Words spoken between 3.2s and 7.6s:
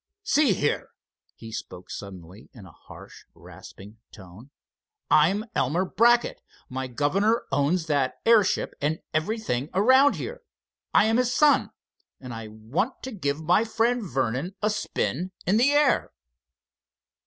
rasping tone. "I'm Elmer Brackett, my governor